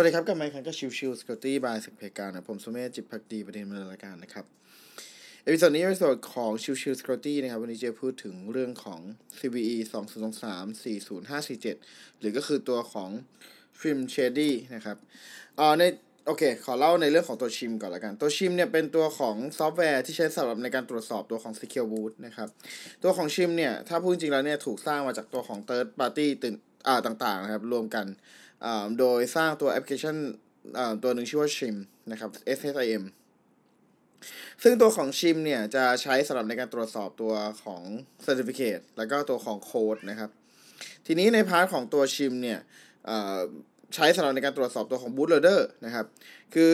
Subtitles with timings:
[0.00, 4.44] วัสดีครับกับไมค์คันก็ชิวชิวสกอตตี้บายสิกเพกานะผมสุเมธจิตพักดีประเด็นมรายการนะครับ
[5.44, 9.00] เอพิโซดนี้เอพิโซดของชิวชิวสกอตตี้นะครับ วันนี้จะพูดถึงเรื่องของ
[9.38, 13.10] CVE 2 0 2 3 4 0 5 4 7 หรือก็คือตัวของ
[13.78, 14.96] Trim Shady นะครับ
[15.58, 15.82] อ่าใน
[16.26, 22.48] โอเค ขอเล่าในเรื่องของตัวชิมก่อนละกัน ตัวชิมเนี่ยเป็นตัวของซอฟต์แวร์ที่ใช้สำหรับในการตรวจสอบตัวของ Secure Boot นะครับ
[23.02, 26.54] ตัวของชิมเนี่ย ถ้าพูดจริงแล้วเนี่ย ถูกสร้างมาจากตัวของ Third Party ตื่น
[26.86, 28.06] อ่าต่างๆนะครับ รวมกัน
[28.98, 30.16] โดยสร้างตัวแอปพลิเคชัน
[30.78, 31.76] อ่าตัวหนึ่งชื่อว่า Shim
[32.10, 33.04] นะครับ S H I M
[34.62, 37.82] ซึ่งตัวของ shim เนี่ยจะใช้สำหรับในการตรวจสอบตัวของ
[38.26, 40.30] Certificate แล้วก็ตัวของโค้ดนะครับ
[41.06, 42.58] ทีนี้ใน part ของตัว shim เนี่ย
[43.94, 46.06] ใช้สำหรับในการตรวจสอบตัวของ bootloader นะครับ
[46.54, 46.72] คือ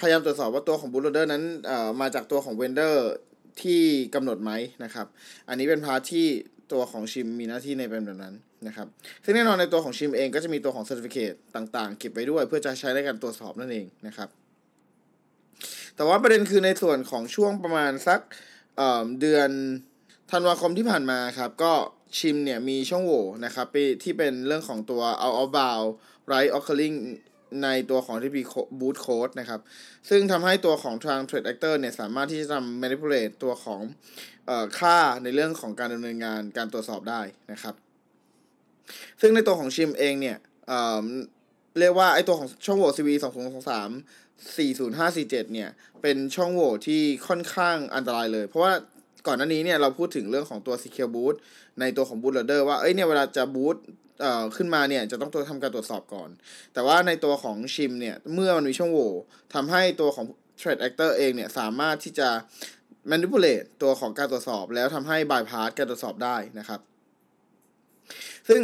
[0.00, 1.42] พยายามตรวจสอบว่าตัวของ bootloader นั้น
[2.00, 2.96] มาจากตัวของ vendor
[3.62, 3.82] ที่
[4.14, 4.52] กำหนดไหม
[4.84, 5.06] นะครับ
[5.48, 6.26] อันนี้เป็นพาร์ทที่
[6.72, 8.34] ตัวของชิมมีหน้าที่ในเป็นแบบนั้น
[8.66, 8.86] นะครับ
[9.24, 14.28] ซึ่งแน่นอนในตัวของชิมเองก็จะมีตัวของ Certificate ต่างๆ เก็บไว้ด้วย เพื่อจะใช้ในการตรวจสอบนั่นเองนะครับ
[15.96, 18.20] แต่ว่าประเด็นคือในส่วนของช่วงประมาณสัก
[18.76, 19.50] เเดือน
[20.30, 21.72] ธันวาคมที่ผ่านมาครับก็
[22.18, 23.66] ชิมเนี่ยมีช่องโหว่นะครับ
[24.02, 25.88] ที่เป็นเรื่องของตัว out of bound
[26.32, 26.96] right occurring
[27.62, 28.42] ในตัวของที่มี
[28.80, 29.60] boot code นะครับ
[30.08, 33.80] ซึ่งทำให้ตัวของทาง trade actor เนี่ยสามารถที่จะทำ manipulate ตัวของ
[34.48, 37.20] อค่าในเรื่องของการดำเนินงานการตรวจสอบได้
[37.52, 37.74] นะครับ
[39.20, 40.36] ซึ่งในตัวของชิมเองเนี่ย
[40.68, 45.70] เเรียกว่าไอตัวของช่องโหว่ CV 2 0 2 3 4 0 5 4 7เนี่ย
[46.02, 48.72] เป็นช่องโหว่ที่ค่อนข้างอันตรายเลย เพราะว่า
[49.26, 51.34] ก่อนหน้านี้เนี่ยเราพูดถึงเรื่องของตัว secure boot
[51.80, 53.76] ในตัวของ bootloader ว่าเอ้ยเนี่ยเวลาจะ boot
[54.20, 56.30] เอ่อขึ้นมาเนี่ยจะต้องตัวทำการตรวจสอบก่อน
[56.74, 59.12] แต่ว่าในตัวของชิมเนี่ยเมื่อมันมีช่องโหว่
[59.54, 60.26] ทำให้ตัวของ
[60.60, 62.28] trade actor เองเนี่ยสามารถที่จะ
[63.10, 66.80] manipulate ตัวของการตรวจสอบ แล้วทำให้ bypass การตรวจสอบได้นะครับ
[68.48, 68.60] ซึ่ง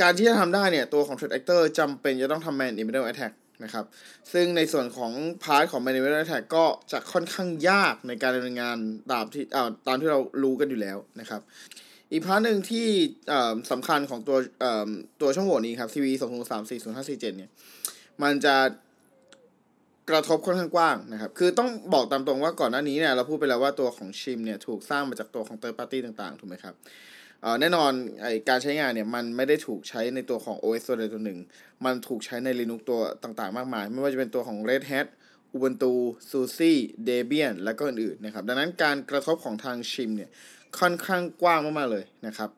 [0.00, 3.32] การที่จะทำได้เนี่ย ตัวของ trade actor จำเป็นจะต้องทำ man in middle attack
[3.64, 3.84] นะครับ
[4.32, 5.12] ซึ่งในส่วนของ
[5.42, 8.76] พาร์ทของ man in middle attack ก็จะค่อนข้างยากในการดำเนินงาน
[9.12, 9.44] ตามที่
[9.86, 11.40] ตามที่เรารู้กันอยู่แล้วนะครับ
[12.12, 12.86] อีก part หนึ่งที่
[13.70, 14.36] สำคัญของตัว
[15.20, 17.50] ตัวช่องโหว่นี้ครับ CVE สองศูนย์สามสี่ศูนย์ห้าสี่เจ็ดเนี่ย
[18.22, 18.56] มันจะ
[20.10, 26.74] กระทบค่อนข้างกว้างนะครับ คือต้องบอกตามตรงว่าก่อนหน้านี้เนี่ยเราพูดไปแล้วว่าตัวของ shim เนี่ยถูกสร้างมาจากตัวของ third party ต่างๆ ถูกไหมครับ
[27.60, 27.92] แน่นอน
[28.22, 31.38] ไอการใช้งานเนี่ยมันไม่ได้ถูกใช้ในตัวของ OS ตัวใดตัวหนึ่ง
[31.84, 35.06] มันถูกใช้ใน Linux ตัวต่างๆ มากมาย ไม่ว่าจะเป็นตัวของ Red Hat
[35.54, 35.92] Ubuntu
[36.30, 36.72] SUSE
[37.08, 40.30] Debian และก็อื่นๆนะครับ ดังนั้นการกระทบของทาง shim เนี่ย
[40.78, 42.50] ค่อนข้างกว้างมากๆเลยนะครับ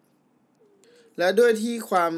[1.19, 2.13] และด้วยที่ความ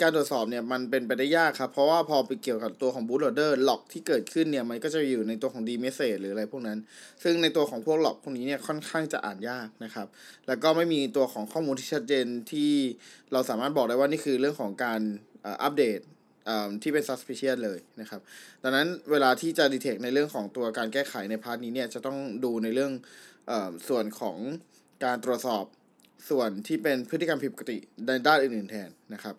[0.00, 6.78] การตรวจสอบเนี่ยมันเป็นไปได้ยากครับ เพราะว่าพอไปเกี่ยวกับตัวของ bootloader ล็อกที่เกิดขึ้นเนี่ยมันก็จะอยู่ในตัวของ d message หรืออะไรพวกนั้น
[7.22, 10.06] ซึ่งในตัวของพวกล็อกพวกนี้เนี่ยค่อนข้างจะอ่านยากนะครับ
[10.46, 12.70] แล้วก็ไม่มีตัวของข้อมูลที่ชัดเจนที่
[13.32, 15.00] เราสามารถบอกได้ว่านี่คือเรื่องของการ
[15.44, 16.00] อัปเดต
[16.82, 18.20] ที่เป็น suspicious เลยนะครับ
[18.62, 22.92] ดังนั้นเวลาที่จะ detect ในเรื่องของตัวการแก้ไขในพาร์ทนี้เนี่ยจะต้องดูในเรื่อง
[23.50, 23.52] อ
[23.88, 24.36] ส่วนของ
[25.04, 25.64] การตรวจสอบ
[26.28, 29.34] ส่วนที่เป็นพฤติกรรมผิดปกติในด้านอื่นๆแทนนะครับ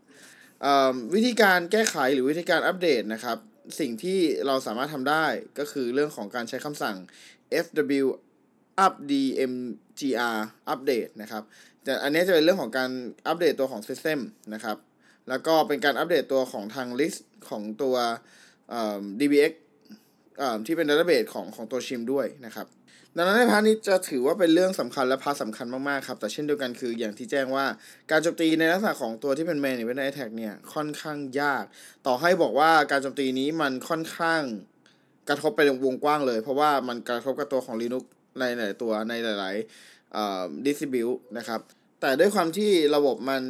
[1.13, 3.37] วิธีการแก้ไขหรือวิธีการอัปเดตนะครับ
[3.79, 5.25] สิ่งที่เราสามารถทำได้
[5.59, 6.95] ก็คือเรื่องของการใช้คำสั่ง
[7.65, 8.05] fw
[8.85, 10.37] updmgr
[10.73, 11.43] update นะครับ
[11.83, 12.91] แต่อันนี้จะเป็นเรื่องของการ
[13.27, 14.19] อัปเดตตัวของ system
[14.53, 14.77] นะครับ
[15.29, 17.19] แล้วก็เป็นการอัปเดตตัวของทาง list
[17.49, 17.95] ของตัว
[19.19, 19.53] dbx
[20.65, 22.67] ที่เป็น database ของของตัว shim ด้วยนะครับ
[23.15, 27.65] ดังนั้นใน part นี้จะถือว่าเป็นเรื่องสำคัญและ part สำคัญมากๆครับ แต่เช่นเดียวกันคืออย่างที่แจ้งว่า
[28.11, 31.63] การโจมตีในลักษณะของตัวที่เป็น man หรือเป็น attack เนี่ยค่อนข้างยาก
[32.07, 34.41] ต่อให้บอกว่าการโจมตีนี้มันค่อนข้าง
[35.29, 38.03] กระทบไปวงกว้างเลย เพราะว่ามันกระทบกับตัวของ Linux
[38.39, 41.59] ในหลายตัวในหลายๆ distribution นะครับ
[42.01, 43.41] แต่ด้วยความที่ระบบมัน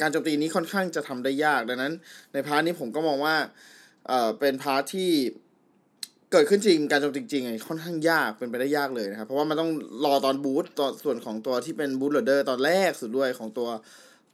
[0.00, 1.92] การโจมตีนี้ค่อนข้างจะทำได้ยาก ดังนั้น
[2.32, 3.36] ใน part นี้ผมก็มองว่า
[4.40, 5.10] เป็น part ที่
[6.32, 9.70] เกิดขึ้นจริงการโจมจริงๆค่อนข้างยากเป็นไปได้ยากเลยนะครับ เพราะว่ามันต้อง
[10.04, 13.68] รอตอนบูตตอนส่วนของตัวที่เป็น bootloader ตอนแรกสุดด้วยของตัว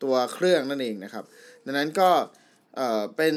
[0.03, 1.25] ตัวเครื่องนั่นเองนะครับ
[1.65, 2.11] ดังนั้นก็
[2.77, 3.35] เอ่อเป็น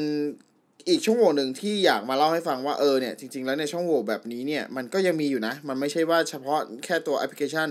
[0.88, 7.68] อีกช่องโหว่หนึ่งที่อยากมาเล่าให้ฟังว่าเออเนี่ยจริง ๆ แล้วในช่องโหว่แบบนี้เนี่ยมันก็ยังมีอยู่นะ มันไม่ใช่ว่าเฉพาะแค่ตัวแอปพลิเคชัน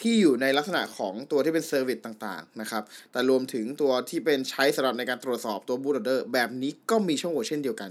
[0.00, 2.82] ที่อยู่ในลักษณะของตัวที่เป็น service ต่างๆนะครับ
[3.12, 7.90] แต่รวมถึงตัวที่เป็นใช้สำหรับในการตรวจสอบตัว bootloader แบบนี้ก็มีช่องโหว่เช่นเดียวกัน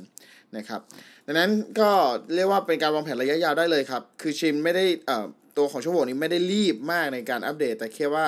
[0.58, 0.82] นะครับ
[1.26, 1.90] ดังนั้นก็
[2.36, 5.26] เรียกว่าเป็นการวางแผนระยะยาวได้เลยครับคือ Shim ไม่ได้เอ่อ
[5.58, 8.26] ตัวของช่องโหว่นี้ไม่ได้รีบมากในการอัปเดต แต่แค่ว่า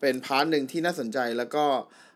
[0.00, 1.64] เป็น part หนึ่งที่น่าสนใจแล้วก็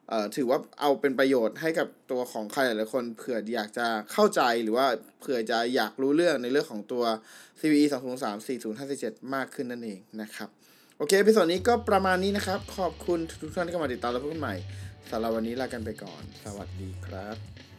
[0.08, 4.86] เอ่อถือว่าเอาเป็นประโยชน์ให้กับตัวของใครหลายคนเผื่ออยากจะเข้าใจหรือว่า
[5.20, 7.04] เผื่อจะอยากรู้เรื่องในเรื่องของตัว
[7.60, 10.48] CVE 2 0 3 4 0 5 7 มากขึ้นนั่นเองนะครับ
[10.98, 14.54] โอเคพิสดนี้ก็ประมาณนี้นะครับ ขอบคุณทุกท่านที่เข้ามาติดตามและพบกันใหม่
[15.10, 17.77] สำหรับวันนี้ลากันไปก่อน สวัสดีครับ